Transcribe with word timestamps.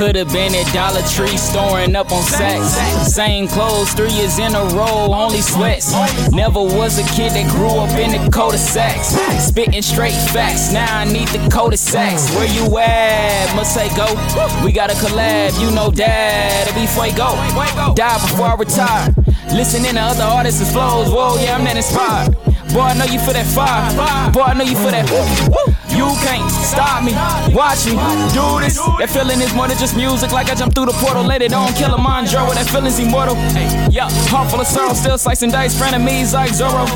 Could've 0.00 0.32
been 0.32 0.54
at 0.54 0.72
Dollar 0.72 1.02
Tree 1.02 1.36
storing 1.36 1.94
up 1.94 2.10
on 2.10 2.22
sacks. 2.22 2.72
Same 3.12 3.46
clothes 3.46 3.92
three 3.92 4.08
years 4.08 4.38
in 4.38 4.54
a 4.54 4.64
row, 4.74 5.12
only 5.12 5.42
sweats. 5.42 5.92
Never 6.32 6.58
was 6.58 6.98
a 6.98 7.02
kid 7.14 7.32
that 7.32 7.50
grew 7.50 7.68
up 7.68 7.90
in 7.98 8.12
the 8.12 8.30
cul-de-sacs. 8.30 9.08
Spitting 9.44 9.82
straight 9.82 10.14
facts, 10.32 10.72
now 10.72 11.00
I 11.00 11.04
need 11.04 11.28
the 11.28 11.46
cul-de-sacs. 11.50 12.34
Where 12.34 12.48
you 12.48 12.78
at? 12.78 13.54
Must 13.54 13.74
say 13.74 13.94
go. 13.94 14.06
We 14.64 14.72
got 14.72 14.90
a 14.90 14.94
collab, 14.94 15.60
you 15.60 15.70
know 15.70 15.90
dad. 15.90 16.68
that. 16.68 16.74
Be 16.74 16.86
fuego. 16.86 17.36
Die 17.92 18.18
before 18.26 18.46
I 18.46 18.54
retire. 18.54 19.14
Listening 19.54 19.96
to 19.96 20.00
other 20.00 20.24
artists' 20.24 20.72
flows, 20.72 21.10
whoa, 21.10 21.36
yeah, 21.44 21.56
I'm 21.56 21.64
that 21.64 21.76
inspired. 21.76 22.32
Boy, 22.72 22.80
I 22.80 22.94
know 22.94 23.04
you 23.04 23.18
for 23.18 23.34
that 23.34 23.44
fire. 23.44 24.32
Boy, 24.32 24.40
I 24.40 24.54
know 24.54 24.64
you 24.64 24.76
for 24.76 24.90
that. 24.92 25.69
You 25.92 26.06
can't 26.24 26.50
stop 26.50 27.02
me. 27.04 27.12
Watch 27.54 27.86
me 27.86 27.94
do 28.32 28.60
this. 28.60 28.76
That 28.98 29.10
feeling 29.10 29.40
is 29.40 29.52
more 29.54 29.68
than 29.68 29.78
just 29.78 29.96
music. 29.96 30.32
Like 30.32 30.48
I 30.50 30.54
jump 30.54 30.74
through 30.74 30.86
the 30.86 30.96
portal, 31.02 31.24
let 31.24 31.42
it 31.42 31.52
on, 31.52 31.72
kill 31.74 31.94
a 31.94 31.98
Mondro. 31.98 32.52
That 32.54 32.66
feeling's 32.68 32.98
immortal. 32.98 33.34
Hey, 33.56 33.68
Yeah, 33.90 34.08
heart 34.30 34.50
full 34.50 34.60
of 34.60 34.66
sorrow, 34.66 34.94
still 34.94 35.18
slicing 35.18 35.50
dice, 35.50 35.74
frenemies 35.74 36.32
like 36.32 36.52
Zorro. 36.52 36.86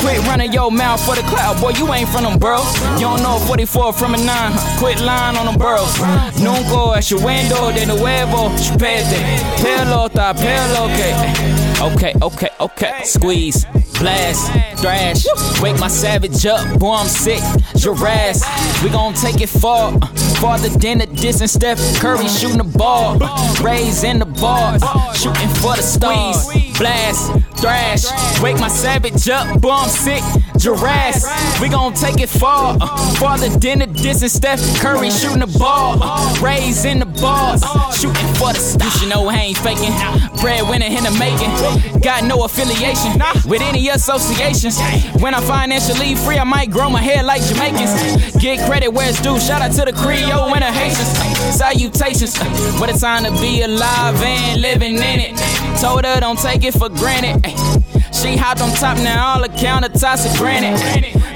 Quit 0.00 0.18
running 0.26 0.52
your 0.52 0.70
mouth 0.70 1.04
for 1.04 1.14
the 1.14 1.22
cloud, 1.22 1.60
boy. 1.60 1.70
You 1.70 1.92
ain't 1.92 2.08
from 2.08 2.24
them 2.24 2.38
boroughs. 2.38 2.72
You 3.00 3.06
don't 3.10 3.22
know 3.22 3.38
44 3.46 3.92
from 3.92 4.14
a 4.14 4.18
9. 4.18 4.52
Quit 4.78 5.00
lying 5.00 5.36
on 5.36 5.46
them 5.46 5.58
boroughs. 5.58 5.98
Nunca 6.38 6.78
window 7.16 7.72
de 7.72 7.86
nuevo. 7.86 8.46
Oh, 8.46 8.50
Chupete. 8.56 9.18
Pelota, 9.60 10.32
pelote. 10.34 11.67
Okay, 11.80 12.12
okay, 12.22 12.48
okay. 12.58 13.02
Squeeze, 13.04 13.64
blast, 14.00 14.50
thrash. 14.80 15.24
Wake 15.62 15.78
my 15.78 15.86
savage 15.86 16.44
up, 16.44 16.78
boy, 16.80 16.94
I'm 16.94 17.06
sick. 17.06 17.40
Giraffes, 17.76 18.42
we 18.82 18.90
gon' 18.90 19.14
take 19.14 19.40
it 19.40 19.48
far. 19.48 19.92
Farther 20.40 20.70
than 20.70 20.98
the 20.98 21.06
distance, 21.06 21.52
Steph 21.52 21.78
Curry 22.00 22.26
shooting 22.26 22.58
the 22.58 22.78
ball. 22.78 23.18
Rays 23.62 24.02
in 24.02 24.18
the 24.18 24.26
bars, 24.26 24.82
shooting 25.16 25.48
for 25.60 25.76
the 25.76 25.82
stars. 25.82 26.48
Blast, 26.78 27.32
thrash, 27.56 28.04
wake 28.42 28.58
my 28.58 28.68
savage 28.68 29.28
up, 29.28 29.60
boy, 29.60 29.70
I'm 29.70 29.88
sick. 29.88 30.22
Giraffes, 30.58 31.24
we 31.60 31.68
gon' 31.68 31.94
take 31.94 32.20
it 32.20 32.28
far. 32.28 32.76
Farther 33.16 33.48
than 33.50 33.78
the 33.78 33.86
distance, 33.86 34.32
Steph 34.32 34.60
Curry 34.80 35.10
shooting 35.10 35.38
the 35.38 35.58
ball. 35.58 35.98
Rays 36.42 36.84
in 36.84 36.98
the 36.98 37.06
bars, 37.06 37.62
shooting 37.94 38.34
for 38.34 38.52
the 38.52 38.58
stars. 38.58 38.84
You 38.84 38.90
should 38.98 39.08
know 39.10 39.28
I 39.28 39.34
ain't 39.34 39.58
faking. 39.58 39.92
Breadwinner 40.40 40.86
in 40.86 41.04
the 41.04 41.10
making. 41.18 41.50
Got 42.00 42.24
no 42.24 42.44
affiliation 42.44 43.20
with 43.48 43.62
any 43.62 43.88
associations. 43.88 44.78
When 45.20 45.34
I'm 45.34 45.42
financially 45.42 46.14
free, 46.14 46.38
I 46.38 46.44
might 46.44 46.70
grow 46.70 46.88
my 46.90 47.02
hair 47.02 47.22
like 47.22 47.42
Jamaicans. 47.42 48.36
Get 48.36 48.64
credit 48.68 48.88
where 48.92 49.08
it's 49.08 49.20
due. 49.20 49.38
Shout 49.38 49.62
out 49.62 49.72
to 49.72 49.84
the 49.84 49.92
Creole 49.92 50.54
and 50.54 50.62
the 50.62 50.72
Haitians. 50.72 51.08
Salutations. 51.56 52.38
What 52.80 52.94
a 52.94 52.98
time 52.98 53.24
to 53.24 53.30
be 53.40 53.62
alive 53.62 54.20
and 54.22 54.60
living 54.60 54.96
in 54.96 55.20
it. 55.20 55.80
Told 55.80 56.04
her 56.04 56.20
don't 56.20 56.38
take 56.38 56.64
it 56.64 56.74
for 56.74 56.88
granted. 56.88 57.44
She 58.12 58.36
hopped 58.36 58.60
on 58.60 58.70
top, 58.74 58.96
now 58.98 59.34
all 59.34 59.42
the 59.42 59.48
countertops 59.48 60.26
are 60.26 60.38
granted. 60.38 60.74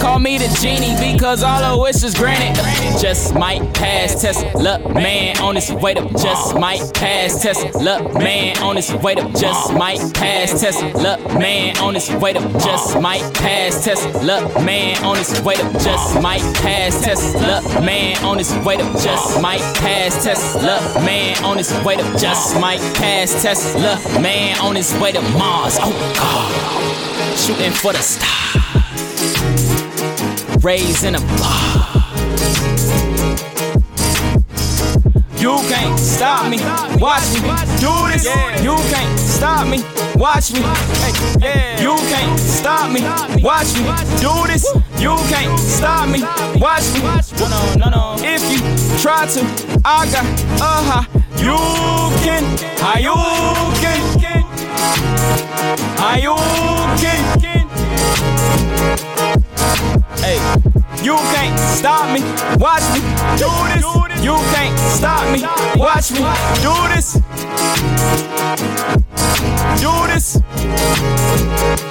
Call 0.00 0.20
me 0.20 0.38
the 0.38 0.46
genie 0.60 0.94
because 1.12 1.42
all 1.42 1.60
her 1.60 1.82
wishes 1.82 2.14
granted. 2.14 2.54
Just 3.00 3.27
might 3.34 3.62
pass 3.74 4.20
test. 4.20 4.44
Look, 4.54 4.84
man, 4.94 5.38
on 5.38 5.54
this 5.54 5.70
way 5.70 5.94
to 5.94 6.08
just 6.10 6.54
might 6.54 6.80
pass 6.94 7.42
test. 7.42 7.74
Look, 7.74 8.14
man, 8.14 8.58
on 8.58 8.76
this 8.76 8.92
way 8.92 9.14
to 9.14 9.22
just 9.32 9.72
might 9.74 9.98
pass 10.14 10.60
test. 10.60 10.82
Look, 10.94 11.20
man, 11.38 11.76
on 11.78 11.94
this 11.94 12.10
way 12.10 12.32
to 12.32 12.40
just 12.60 13.00
might 13.00 13.22
pass 13.34 13.84
test. 13.84 14.06
Look, 14.22 14.54
man, 14.64 15.02
on 15.04 15.16
this 15.16 15.40
way 15.42 15.54
to 15.54 15.62
just 15.78 16.20
might 16.20 16.42
pass 16.56 17.02
test. 17.02 17.34
Look, 17.34 17.64
man, 17.84 18.22
on 18.24 18.38
this 18.38 18.52
way 18.64 18.76
to 18.76 18.84
just 19.02 19.40
might 19.40 19.60
pass 19.76 20.24
test. 20.24 20.54
Look, 20.56 21.04
man, 21.04 21.42
on 21.44 21.56
this 21.56 21.72
way 21.84 21.96
to 21.96 22.02
just 22.18 22.60
might 22.60 22.80
pass 22.94 23.42
test. 23.42 23.74
Look, 23.76 24.22
man, 24.22 24.58
on 24.60 24.76
his 24.76 24.92
way 25.00 25.12
to 25.12 25.22
Mars. 25.38 25.76
Oh 25.80 25.92
God, 26.16 27.38
shooting 27.38 27.72
for 27.72 27.92
the 27.92 27.98
stars 27.98 28.28
raised 30.62 31.04
in 31.04 31.14
a 31.14 31.20
bar. 31.20 31.97
You 35.40 35.56
can't 35.68 35.96
stop 35.96 36.50
me, 36.50 36.58
watch 36.98 37.40
me 37.40 37.50
do 37.78 37.92
this. 38.10 38.24
You 38.60 38.74
can't 38.90 39.18
stop 39.20 39.68
me, 39.68 39.84
watch 40.16 40.52
me. 40.52 40.58
You 41.80 41.94
can't 42.10 42.38
stop 42.40 42.90
me, 42.90 43.02
watch 43.40 43.72
me 43.78 43.86
do 44.18 44.46
this. 44.48 44.66
You 44.98 45.14
can't 45.30 45.56
stop 45.60 46.08
me, 46.08 46.22
watch 46.56 46.92
me. 46.94 47.02
No, 47.38 47.48
no, 47.48 47.74
no, 47.78 47.88
no. 47.88 48.16
If 48.18 48.42
you 48.50 48.58
try 49.00 49.26
to, 49.26 49.40
I 49.84 50.10
got 50.10 50.26
uh 50.60 50.82
huh. 50.88 51.04
You 51.38 51.56
can, 52.24 52.42
how 52.80 52.98
you 52.98 53.14
can, 53.78 54.02
how 55.98 56.16
you 56.16 56.34
can. 56.98 57.68
Hey, 60.18 60.38
you 61.04 61.14
can't 61.14 61.58
stop 61.60 62.10
me. 62.12 62.22
Watch 62.58 62.82
me 62.92 63.00
do 63.38 63.48
this. 63.72 63.97
You 64.20 64.34
can't 64.52 64.78
stop 64.78 65.30
me. 65.32 65.42
Watch 65.76 66.10
me 66.10 66.18
do 66.60 66.74
this. 66.92 67.14
Do 69.80 70.06
this. 70.08 71.87